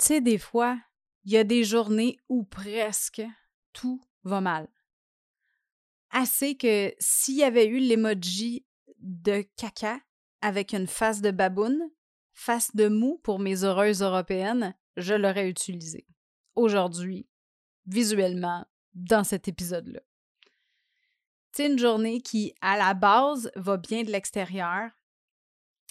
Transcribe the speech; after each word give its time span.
Tu 0.00 0.06
sais, 0.06 0.20
des 0.22 0.38
fois, 0.38 0.80
il 1.24 1.32
y 1.32 1.36
a 1.36 1.44
des 1.44 1.62
journées 1.62 2.18
où 2.30 2.44
presque 2.44 3.22
tout 3.74 4.00
va 4.24 4.40
mal. 4.40 4.66
Assez 6.08 6.56
que 6.56 6.94
s'il 6.98 7.36
y 7.36 7.44
avait 7.44 7.66
eu 7.66 7.80
l'emoji 7.80 8.64
de 8.96 9.42
caca 9.56 10.00
avec 10.40 10.72
une 10.72 10.86
face 10.86 11.20
de 11.20 11.30
baboune, 11.30 11.90
face 12.32 12.74
de 12.74 12.88
mou 12.88 13.20
pour 13.22 13.40
mes 13.40 13.62
heureuses 13.62 14.00
européennes, 14.00 14.74
je 14.96 15.12
l'aurais 15.12 15.50
utilisé. 15.50 16.06
Aujourd'hui, 16.54 17.28
visuellement, 17.84 18.66
dans 18.94 19.22
cet 19.22 19.48
épisode-là. 19.48 20.00
C'est 21.52 21.66
une 21.66 21.78
journée 21.78 22.22
qui, 22.22 22.54
à 22.62 22.78
la 22.78 22.94
base, 22.94 23.52
va 23.54 23.76
bien 23.76 24.02
de 24.02 24.10
l'extérieur, 24.10 24.92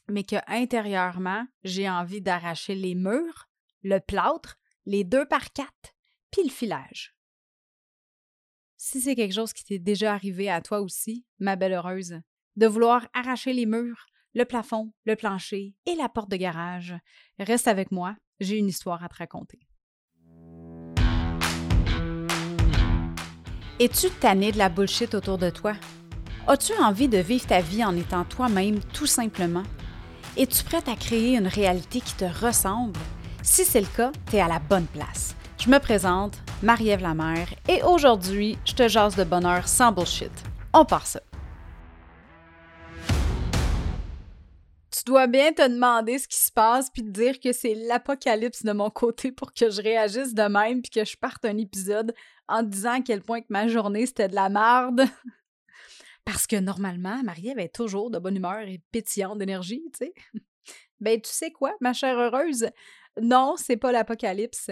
mais 0.08 0.24
que 0.24 0.38
intérieurement, 0.48 1.46
j'ai 1.64 1.88
envie 1.88 2.22
d'arracher 2.22 2.74
les 2.74 2.96
murs, 2.96 3.49
le 3.84 4.00
plâtre, 4.00 4.58
les 4.86 5.04
deux 5.04 5.26
par 5.26 5.52
quatre, 5.54 5.94
puis 6.32 6.44
le 6.44 6.50
filage. 6.50 7.16
Si 8.78 9.02
c'est 9.02 9.16
quelque 9.16 9.36
chose 9.36 9.54
qui 9.54 9.64
t'est 9.64 9.80
déjà 9.80 10.14
arrivé 10.14 10.50
à 10.50 10.62
toi 10.62 10.80
aussi, 10.80 11.26
ma 11.40 11.56
belle 11.56 11.74
heureuse, 11.74 12.22
de 12.56 12.68
vouloir 12.68 13.08
arracher 13.14 13.54
les 13.54 13.66
murs, 13.66 14.06
le 14.34 14.46
plafond, 14.46 14.94
le 15.06 15.16
plancher 15.16 15.76
et 15.86 15.96
la 15.96 16.08
porte 16.08 16.30
de 16.30 16.38
garage, 16.38 16.96
reste 17.40 17.68
avec 17.68 17.92
moi, 17.92 18.16
j'ai 18.40 18.58
une 18.58 18.68
histoire 18.68 19.04
à 19.04 19.10
te 19.10 19.16
raconter. 19.16 19.60
Es-tu 23.80 24.10
tanné 24.10 24.52
de 24.52 24.58
la 24.58 24.70
bullshit 24.70 25.14
autour 25.16 25.38
de 25.38 25.50
toi? 25.50 25.74
As-tu 26.48 26.74
envie 26.74 27.08
de 27.08 27.18
vivre 27.18 27.48
ta 27.48 27.62
vie 27.62 27.84
en 27.84 27.96
étant 27.96 28.26
toi-même 28.26 28.80
tout 28.94 29.06
simplement? 29.06 29.64
Es-tu 30.38 30.64
prête 30.64 30.88
à 30.88 30.96
créer 30.96 31.38
une 31.38 31.48
réalité 31.48 32.02
qui 32.02 32.14
te 32.16 32.26
ressemble? 32.26 33.00
Si 33.42 33.64
c'est 33.64 33.80
le 33.80 33.88
cas, 33.96 34.12
tu 34.30 34.36
es 34.36 34.42
à 34.42 34.50
la 34.50 34.60
bonne 34.60 34.86
place. 34.88 35.34
Je 35.58 35.70
me 35.70 35.80
présente, 35.80 36.38
Marie-Ève 36.62 37.02
Lamère, 37.02 37.48
et 37.70 37.82
aujourd'hui, 37.84 38.58
je 38.66 38.74
te 38.74 38.88
jase 38.90 39.16
de 39.16 39.24
bonheur 39.24 39.66
sans 39.68 39.94
bullshit. 39.94 40.32
On 40.74 40.84
part 40.84 41.08
ça. 41.08 41.22
Tu 44.92 45.04
dois 45.06 45.28
bien 45.28 45.54
te 45.54 45.66
demander 45.68 46.20
ce 46.20 46.28
qui 46.28 46.38
se 46.38 46.52
passe 46.52 46.90
puis 46.90 47.02
te 47.02 47.10
dire 47.10 47.40
que 47.40 47.54
c'est 47.54 47.76
l'apocalypse 47.76 48.66
de 48.66 48.74
mon 48.74 48.90
côté 48.90 49.32
pour 49.32 49.54
que 49.54 49.70
je 49.70 49.82
réagisse 49.82 50.34
de 50.34 50.44
même 50.44 50.82
puis 50.82 50.92
que 50.92 51.06
je 51.06 51.16
parte 51.16 51.46
un 51.46 51.58
épisode 51.58 52.14
en 52.50 52.64
disant 52.64 53.00
à 53.00 53.02
quel 53.02 53.22
point 53.22 53.40
que 53.40 53.48
ma 53.50 53.70
journée 53.70 54.06
c'était 54.06 54.28
de 54.28 54.36
la 54.36 54.50
merde. 54.50 55.06
Parce 56.26 56.46
que 56.46 56.58
normalement, 56.58 57.24
Marie-Ève 57.24 57.60
est 57.60 57.74
toujours 57.74 58.12
de 58.12 58.20
bonne 58.20 58.36
humeur 58.36 58.60
et 58.60 58.82
pétillante 58.92 59.38
d'énergie, 59.38 59.84
tu 59.94 60.06
sais. 60.06 60.14
Ben, 61.00 61.20
tu 61.22 61.32
sais 61.32 61.52
quoi, 61.52 61.74
ma 61.80 61.94
chère 61.94 62.20
heureuse? 62.20 62.70
Non, 63.22 63.56
c'est 63.58 63.78
pas 63.78 63.92
l'apocalypse. 63.92 64.72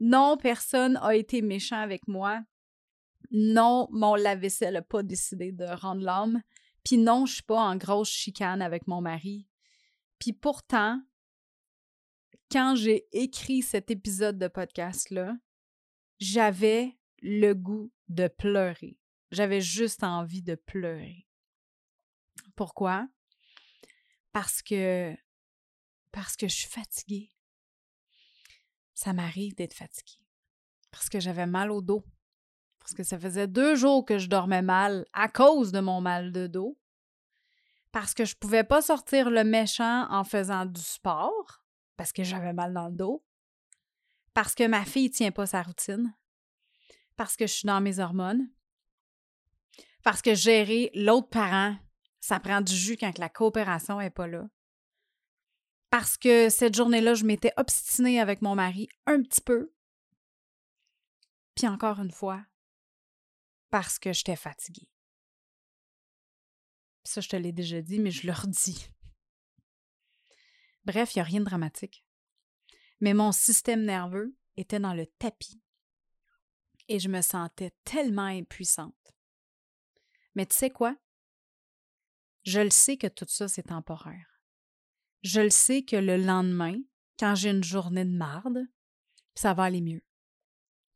Non, 0.00 0.36
personne 0.36 0.98
a 1.02 1.14
été 1.14 1.42
méchant 1.42 1.80
avec 1.80 2.06
moi. 2.08 2.42
Non, 3.30 3.88
mon 3.90 4.14
lave-vaisselle 4.14 4.74
n'a 4.74 4.82
pas 4.82 5.02
décidé 5.02 5.52
de 5.52 5.64
rendre 5.64 6.02
l'âme. 6.02 6.42
Puis 6.84 6.98
non, 6.98 7.26
je 7.26 7.34
suis 7.34 7.42
pas 7.42 7.60
en 7.60 7.76
grosse 7.76 8.10
chicane 8.10 8.62
avec 8.62 8.86
mon 8.86 9.00
mari. 9.00 9.48
Puis 10.18 10.32
pourtant, 10.32 11.02
quand 12.50 12.76
j'ai 12.76 13.06
écrit 13.12 13.62
cet 13.62 13.90
épisode 13.90 14.38
de 14.38 14.48
podcast-là, 14.48 15.36
j'avais 16.18 16.96
le 17.22 17.54
goût 17.54 17.90
de 18.08 18.28
pleurer. 18.28 18.98
J'avais 19.30 19.60
juste 19.60 20.04
envie 20.04 20.42
de 20.42 20.54
pleurer. 20.54 21.26
Pourquoi? 22.54 23.08
Parce 24.32 24.62
que 24.62 25.14
parce 26.12 26.36
que 26.36 26.46
je 26.46 26.54
suis 26.54 26.68
fatiguée. 26.68 27.33
Ça 28.94 29.12
m'arrive 29.12 29.54
d'être 29.54 29.74
fatiguée. 29.74 30.20
Parce 30.90 31.08
que 31.08 31.20
j'avais 31.20 31.46
mal 31.46 31.70
au 31.70 31.82
dos. 31.82 32.04
Parce 32.78 32.94
que 32.94 33.02
ça 33.02 33.18
faisait 33.18 33.48
deux 33.48 33.74
jours 33.74 34.04
que 34.04 34.18
je 34.18 34.28
dormais 34.28 34.62
mal 34.62 35.06
à 35.12 35.28
cause 35.28 35.72
de 35.72 35.80
mon 35.80 36.00
mal 36.00 36.32
de 36.32 36.46
dos 36.46 36.78
parce 37.94 38.12
que 38.12 38.24
je 38.24 38.34
pouvais 38.34 38.64
pas 38.64 38.82
sortir 38.82 39.30
le 39.30 39.44
méchant 39.44 40.08
en 40.10 40.24
faisant 40.24 40.66
du 40.66 40.80
sport, 40.80 41.64
parce 41.96 42.12
que 42.12 42.24
j'avais 42.24 42.52
mal 42.52 42.74
dans 42.74 42.88
le 42.88 42.96
dos, 42.96 43.24
parce 44.34 44.56
que 44.56 44.66
ma 44.66 44.84
fille 44.84 45.12
tient 45.12 45.30
pas 45.30 45.46
sa 45.46 45.62
routine, 45.62 46.12
parce 47.14 47.36
que 47.36 47.46
je 47.46 47.52
suis 47.52 47.68
dans 47.68 47.80
mes 47.80 48.00
hormones, 48.00 48.50
parce 50.02 50.22
que 50.22 50.34
gérer 50.34 50.90
l'autre 50.92 51.28
parent, 51.28 51.76
ça 52.18 52.40
prend 52.40 52.60
du 52.62 52.74
jus 52.74 52.96
quand 52.96 53.16
la 53.16 53.28
coopération 53.28 54.00
est 54.00 54.10
pas 54.10 54.26
là. 54.26 54.48
Parce 55.96 56.16
que 56.16 56.48
cette 56.50 56.74
journée-là, 56.74 57.14
je 57.14 57.24
m'étais 57.24 57.52
obstinée 57.56 58.18
avec 58.18 58.42
mon 58.42 58.56
mari 58.56 58.88
un 59.06 59.22
petit 59.22 59.40
peu. 59.40 59.72
Puis 61.54 61.68
encore 61.68 62.00
une 62.00 62.10
fois, 62.10 62.44
parce 63.70 64.00
que 64.00 64.12
j'étais 64.12 64.34
fatiguée. 64.34 64.90
Ça, 67.04 67.20
je 67.20 67.28
te 67.28 67.36
l'ai 67.36 67.52
déjà 67.52 67.80
dit, 67.80 68.00
mais 68.00 68.10
je 68.10 68.26
le 68.26 68.32
redis. 68.32 68.88
Bref, 70.84 71.14
il 71.14 71.18
n'y 71.18 71.20
a 71.20 71.26
rien 71.26 71.38
de 71.38 71.44
dramatique. 71.44 72.04
Mais 72.98 73.14
mon 73.14 73.30
système 73.30 73.84
nerveux 73.84 74.36
était 74.56 74.80
dans 74.80 74.94
le 74.94 75.06
tapis 75.06 75.62
et 76.88 76.98
je 76.98 77.08
me 77.08 77.22
sentais 77.22 77.70
tellement 77.84 78.26
impuissante. 78.26 79.14
Mais 80.34 80.44
tu 80.44 80.56
sais 80.56 80.70
quoi? 80.70 80.96
Je 82.42 82.58
le 82.58 82.70
sais 82.70 82.96
que 82.96 83.06
tout 83.06 83.26
ça, 83.28 83.46
c'est 83.46 83.68
temporaire. 83.68 84.33
Je 85.24 85.40
le 85.40 85.50
sais 85.50 85.82
que 85.82 85.96
le 85.96 86.16
lendemain, 86.16 86.76
quand 87.18 87.34
j'ai 87.34 87.50
une 87.50 87.64
journée 87.64 88.04
de 88.04 88.16
marde, 88.16 88.60
ça 89.34 89.54
va 89.54 89.64
aller 89.64 89.80
mieux. 89.80 90.02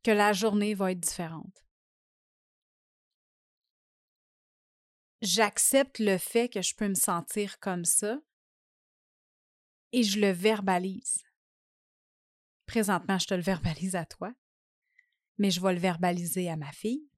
Que 0.03 0.11
la 0.11 0.31
journée 0.31 0.75
va 0.75 0.91
être 0.91 0.99
différente. 0.99 1.65
j'accepte 5.21 5.99
le 5.99 6.17
fait 6.17 6.49
que 6.49 6.61
je 6.61 6.75
peux 6.75 6.87
me 6.87 6.95
sentir 6.95 7.59
comme 7.59 7.85
ça 7.85 8.19
et 9.91 10.03
je 10.03 10.19
le 10.19 10.31
verbalise. 10.31 11.23
Présentement, 12.65 13.17
je 13.17 13.27
te 13.27 13.33
le 13.33 13.41
verbalise 13.41 13.95
à 13.95 14.05
toi, 14.05 14.31
mais 15.37 15.49
je 15.49 15.59
vais 15.59 15.73
le 15.73 15.79
verbaliser 15.79 16.49
à 16.49 16.55
ma 16.55 16.71
fille, 16.71 17.09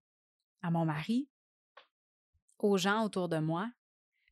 à 0.61 0.72
mon 0.72 0.85
mari, 0.85 1.29
aux 2.59 2.78
gens 2.78 3.03
autour 3.03 3.28
de 3.28 3.39
moi, 3.39 3.69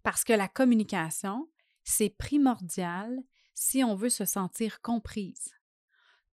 parce 0.03 0.23
que 0.23 0.33
la 0.33 0.47
communication, 0.47 1.49
c'est 1.89 2.09
primordial 2.09 3.21
si 3.53 3.83
on 3.83 3.95
veut 3.95 4.09
se 4.09 4.25
sentir 4.25 4.81
comprise. 4.81 5.53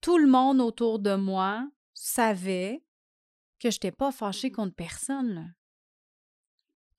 Tout 0.02 0.18
le 0.18 0.28
monde 0.28 0.60
autour 0.60 1.00
de 1.00 1.16
moi 1.16 1.70
savait 1.94 2.84
que 3.60 3.70
je 3.70 3.78
n'étais 3.78 3.92
pas 3.92 4.12
fâchée 4.12 4.52
contre 4.52 4.76
personne 4.76 5.56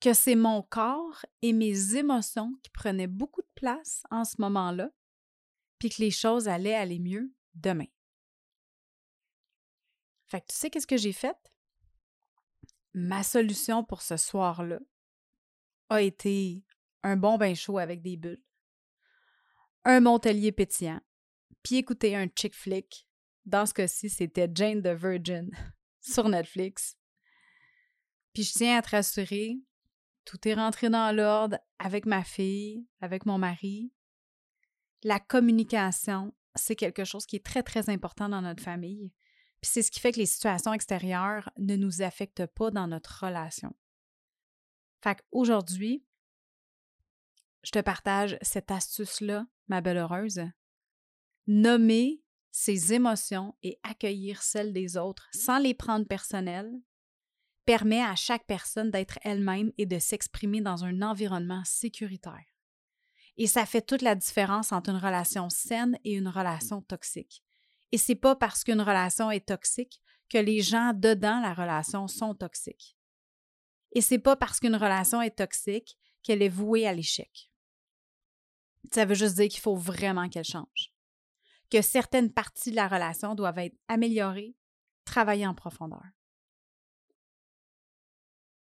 que 0.01 0.13
c'est 0.13 0.35
mon 0.35 0.61
corps 0.61 1.25
et 1.41 1.53
mes 1.53 1.95
émotions 1.95 2.53
qui 2.63 2.69
prenaient 2.69 3.07
beaucoup 3.07 3.41
de 3.41 3.51
place 3.55 4.03
en 4.11 4.23
ce 4.23 4.35
moment-là, 4.39 4.91
puis 5.79 5.89
que 5.89 6.01
les 6.01 6.11
choses 6.11 6.47
allaient 6.47 6.75
aller 6.75 6.99
mieux 6.99 7.33
demain. 7.53 7.87
Fait 10.27 10.41
que 10.41 10.47
tu 10.47 10.55
sais 10.55 10.69
qu'est-ce 10.69 10.87
que 10.87 10.97
j'ai 10.97 11.13
fait? 11.13 11.37
Ma 12.93 13.23
solution 13.23 13.83
pour 13.83 14.01
ce 14.01 14.17
soir-là 14.17 14.79
a 15.89 16.01
été 16.01 16.64
un 17.05 17.17
bon 17.17 17.37
bain 17.37 17.53
chaud 17.53 17.77
avec 17.77 18.01
des 18.01 18.17
bulles, 18.17 18.43
un 19.83 19.99
montelier 19.99 20.51
pétillant, 20.51 20.99
puis 21.61 21.75
écouter 21.75 22.15
un 22.15 22.27
chick 22.27 22.55
flick. 22.55 23.07
Dans 23.45 23.67
ce 23.67 23.75
cas-ci, 23.75 24.09
c'était 24.09 24.49
Jane 24.51 24.81
the 24.81 24.99
Virgin 24.99 25.51
sur 26.01 26.27
Netflix. 26.27 26.97
Puis 28.33 28.41
je 28.41 28.53
tiens 28.53 28.79
à 28.79 28.81
te 28.81 28.89
rassurer, 28.89 29.59
tout 30.25 30.47
est 30.47 30.55
rentré 30.55 30.89
dans 30.89 31.15
l'ordre 31.15 31.59
avec 31.77 32.07
ma 32.07 32.23
fille, 32.23 32.87
avec 33.01 33.27
mon 33.27 33.37
mari. 33.37 33.93
La 35.03 35.19
communication, 35.19 36.33
c'est 36.55 36.75
quelque 36.75 37.05
chose 37.05 37.27
qui 37.27 37.35
est 37.35 37.45
très, 37.45 37.61
très 37.61 37.87
important 37.91 38.29
dans 38.29 38.41
notre 38.41 38.63
famille. 38.63 39.13
Puis 39.61 39.69
c'est 39.71 39.83
ce 39.83 39.91
qui 39.91 39.99
fait 39.99 40.11
que 40.11 40.19
les 40.19 40.25
situations 40.25 40.73
extérieures 40.73 41.51
ne 41.59 41.75
nous 41.75 42.01
affectent 42.01 42.47
pas 42.47 42.71
dans 42.71 42.87
notre 42.87 43.23
relation. 43.23 43.75
Fait 45.03 45.15
qu'aujourd'hui, 45.19 46.03
je 47.65 47.71
te 47.71 47.79
partage 47.79 48.37
cette 48.41 48.69
astuce-là, 48.69 49.47
ma 49.67 49.81
belle 49.81 49.97
heureuse. 49.97 50.41
Nommer 51.47 52.21
ses 52.51 52.93
émotions 52.93 53.55
et 53.63 53.79
accueillir 53.83 54.41
celles 54.41 54.71
des 54.71 54.97
autres 54.97 55.27
sans 55.33 55.57
les 55.57 55.73
prendre 55.73 56.07
personnelles, 56.07 56.71
permet 57.65 58.01
à 58.01 58.15
chaque 58.15 58.45
personne 58.45 58.91
d'être 58.91 59.17
elle-même 59.23 59.71
et 59.77 59.87
de 59.87 59.97
s'exprimer 59.97 60.61
dans 60.61 60.85
un 60.85 61.01
environnement 61.01 61.63
sécuritaire. 61.65 62.45
Et 63.37 63.47
ça 63.47 63.65
fait 63.65 63.81
toute 63.81 64.03
la 64.03 64.15
différence 64.15 64.71
entre 64.71 64.91
une 64.91 64.97
relation 64.97 65.49
saine 65.49 65.97
et 66.05 66.13
une 66.13 66.29
relation 66.29 66.81
toxique. 66.81 67.43
Et 67.91 67.97
c'est 67.97 68.15
pas 68.15 68.35
parce 68.35 68.63
qu'une 68.63 68.81
relation 68.81 69.31
est 69.31 69.47
toxique 69.47 70.01
que 70.29 70.37
les 70.37 70.61
gens 70.61 70.93
dedans 70.93 71.41
la 71.41 71.53
relation 71.53 72.07
sont 72.07 72.35
toxiques. 72.35 72.95
Et 73.91 74.01
c'est 74.01 74.19
pas 74.19 74.35
parce 74.35 74.59
qu'une 74.59 74.75
relation 74.75 75.21
est 75.21 75.37
toxique 75.37 75.97
qu'elle 76.21 76.41
est 76.41 76.49
vouée 76.49 76.87
à 76.87 76.93
l'échec. 76.93 77.51
Ça 78.93 79.05
veut 79.05 79.15
juste 79.15 79.35
dire 79.35 79.49
qu'il 79.49 79.61
faut 79.61 79.75
vraiment 79.75 80.29
qu'elle 80.29 80.45
change. 80.45 80.91
que 81.71 81.81
certaines 81.81 82.31
parties 82.31 82.69
de 82.71 82.75
la 82.75 82.87
relation 82.87 83.33
doivent 83.33 83.57
être 83.57 83.75
améliorées, 83.87 84.55
travaillées 85.03 85.47
en 85.47 85.55
profondeur. 85.55 86.05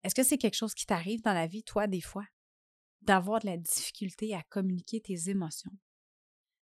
Est-ce 0.03 0.15
que 0.15 0.23
c'est 0.23 0.37
quelque 0.37 0.55
chose 0.55 0.73
qui 0.73 0.85
t'arrive 0.85 1.21
dans 1.21 1.33
la 1.33 1.47
vie, 1.47 1.63
toi, 1.63 1.87
des 1.87 2.01
fois? 2.01 2.25
D'avoir 3.01 3.39
de 3.39 3.47
la 3.47 3.57
difficulté 3.57 4.35
à 4.35 4.43
communiquer 4.43 5.01
tes 5.01 5.29
émotions? 5.29 5.71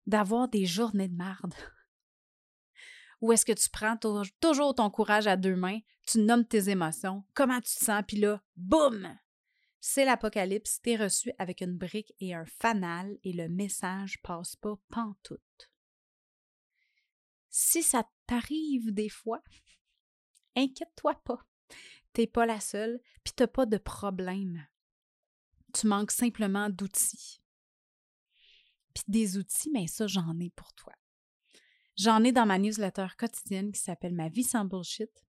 D'avoir 0.08 0.48
des 0.48 0.66
journées 0.66 1.08
de 1.08 1.16
marde? 1.16 1.54
Ou 3.22 3.32
est-ce 3.32 3.46
que 3.46 3.54
tu 3.54 3.70
prends 3.70 3.98
toujours 4.42 4.76
ton 4.76 4.90
courage 4.90 5.28
à 5.28 5.38
deux 5.38 5.56
mains, 5.56 5.80
tu 6.06 6.20
nommes 6.20 6.46
tes 6.46 6.70
émotions, 6.70 7.24
comment 7.34 7.62
tu 7.62 7.76
te 7.76 7.86
sens, 7.86 8.04
puis 8.06 8.18
là, 8.18 8.42
boum! 8.56 9.18
C'est 9.86 10.06
l'apocalypse, 10.06 10.80
t'es 10.82 10.96
reçu 10.96 11.34
avec 11.38 11.60
une 11.60 11.78
brique 11.78 12.14
et 12.22 12.34
un 12.34 12.46
fanal 12.46 13.18
et 13.22 13.34
le 13.34 13.50
message 13.50 14.22
passe 14.22 14.56
pas 14.56 14.80
pantoute. 14.88 15.70
Si 17.50 17.84
ça 17.84 18.10
t'arrive 18.26 18.94
des 18.94 19.10
fois, 19.10 19.44
inquiète-toi 20.56 21.22
pas. 21.26 21.46
T'es 22.14 22.28
pas 22.28 22.46
la 22.46 22.62
seule, 22.62 23.02
puis 23.26 23.34
t'as 23.36 23.48
pas 23.48 23.66
de 23.66 23.76
problème. 23.76 24.66
Tu 25.74 25.88
manques 25.88 26.12
simplement 26.12 26.70
d'outils. 26.70 27.42
Puis 28.94 29.04
des 29.10 29.38
outils, 29.38 29.70
mais 29.74 29.88
ça, 29.88 30.08
j'en 30.08 30.40
ai 30.40 30.52
pour 30.52 30.72
toi. 30.76 30.94
J'en 31.98 32.24
ai 32.24 32.32
dans 32.32 32.46
ma 32.46 32.58
newsletter 32.58 33.08
quotidienne 33.18 33.74
qui 33.74 33.82
s'appelle 33.82 34.16
Ma 34.16 34.30
vie 34.30 34.46
sans 34.46 34.64
bullshit, 34.64 35.26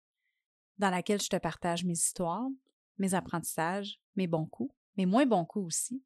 dans 0.77 0.91
laquelle 0.91 1.23
je 1.23 1.29
te 1.29 1.37
partage 1.37 1.85
mes 1.85 1.93
histoires, 1.93 2.49
mes 2.99 3.15
apprentissages, 3.15 4.01
mes 4.21 4.27
bons 4.27 4.45
coups, 4.45 4.75
mes 4.99 5.07
moins 5.07 5.25
bons 5.25 5.47
coups 5.47 5.67
aussi, 5.67 6.05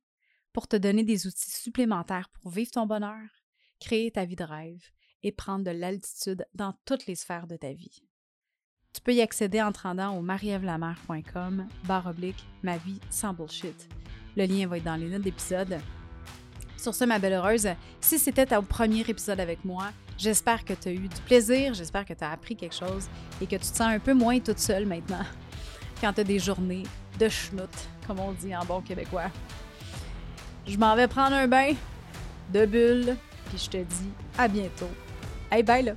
pour 0.53 0.69
te 0.69 0.77
donner 0.77 1.03
des 1.03 1.27
outils 1.27 1.51
supplémentaires 1.51 2.29
pour 2.29 2.53
vivre 2.53 2.71
ton 2.71 2.87
bonheur, 2.87 3.29
créer 3.81 4.13
ta 4.13 4.25
vie 4.25 4.37
de 4.37 4.45
rêve 4.45 4.85
et 5.25 5.33
prendre 5.33 5.65
de 5.65 5.73
l'altitude 5.73 6.47
dans 6.55 6.75
toutes 6.85 7.07
les 7.07 7.17
sphères 7.17 7.49
de 7.49 7.57
ta 7.57 7.73
vie. 7.73 8.05
Tu 8.93 9.01
peux 9.01 9.13
y 9.13 9.21
accéder 9.21 9.61
en 9.61 9.73
te 9.73 9.81
rendant 9.81 10.17
au 10.17 10.23
marievlamer.com 10.23 11.67
barre 11.89 12.07
oblique 12.07 12.47
ma 12.63 12.77
vie 12.77 13.01
sans 13.11 13.35
bullshit. 13.35 13.89
Le 14.37 14.47
lien 14.47 14.69
va 14.69 14.77
être 14.77 14.85
dans 14.85 14.95
les 14.95 15.09
notes 15.09 15.23
d'épisode. 15.23 15.81
Sur 16.77 16.95
ce, 16.95 17.05
ma 17.05 17.19
belle 17.19 17.33
heureuse, 17.33 17.69
si 18.01 18.21
c'était 18.21 18.47
ton 18.47 18.63
premier 18.63 19.01
épisode 19.01 19.41
avec 19.41 19.65
moi, 19.65 19.91
j'espère 20.17 20.65
que 20.65 20.75
tu 20.75 20.89
as 20.89 20.93
eu 20.93 21.09
du 21.09 21.21
plaisir, 21.27 21.75
j'espère 21.75 22.05
que 22.05 22.15
tu 22.15 22.23
as 22.23 22.31
appris 22.31 22.55
quelque 22.55 22.77
chose 22.77 23.09
et 23.41 23.47
que 23.47 23.57
tu 23.57 23.63
te 23.63 23.77
sens 23.77 23.81
un 23.81 23.99
peu 23.99 24.15
moins 24.15 24.39
toute 24.39 24.61
seule 24.61 24.87
maintenant 24.87 25.25
quand 26.01 26.13
tu 26.13 26.21
as 26.21 26.25
des 26.25 26.39
journées 26.39 26.85
de 27.19 27.29
schnout, 27.29 27.71
comme 28.07 28.21
on 28.21 28.33
dit 28.33 28.55
en 28.55 28.65
bon 28.65 28.81
québécois. 28.81 29.31
Je 30.67 30.77
m'en 30.77 30.97
vais 30.97 31.09
prendre 31.09 31.35
un 31.35 31.47
bain 31.47 31.75
de 32.53 32.67
bulles, 32.67 33.17
puis 33.49 33.59
je 33.59 33.71
te 33.71 33.77
dis 33.77 34.11
à 34.39 34.49
bientôt. 34.49 34.91
Hey, 35.51 35.63
bye! 35.63 35.95